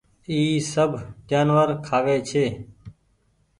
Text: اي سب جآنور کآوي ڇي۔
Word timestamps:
اي 0.29 0.39
سب 0.71 0.91
جآنور 1.29 1.69
کآوي 1.85 2.17
ڇي۔ 2.29 2.45